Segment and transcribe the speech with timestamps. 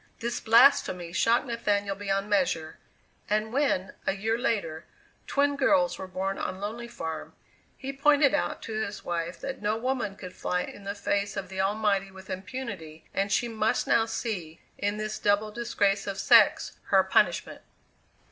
[0.19, 2.79] This blasphemy shocked Nathaniel beyond measure,
[3.29, 4.85] and when, a year later,
[5.27, 7.35] twin girls were born on Lonely Farm,
[7.77, 11.49] he pointed out to his wife that no woman could fly in the face of
[11.49, 16.79] the Almighty with impunity and she must now see, in this double disgrace of sex,
[16.85, 17.61] her punishment.